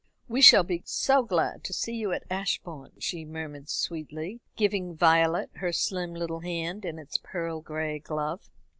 "We 0.27 0.41
shall 0.41 0.63
be 0.63 0.81
so 0.83 1.21
glad 1.21 1.63
to 1.63 1.73
see 1.73 1.93
you 1.95 2.11
at 2.11 2.25
Ashbourne," 2.27 2.93
she 2.97 3.23
murmured 3.23 3.69
sweetly, 3.69 4.41
giving 4.55 4.95
Violet 4.97 5.51
her 5.57 5.71
slim 5.71 6.15
little 6.15 6.39
hand 6.39 6.85
in 6.85 6.97
its 6.97 7.19
pearl 7.21 7.61
gray 7.61 7.99
glove. 7.99 8.49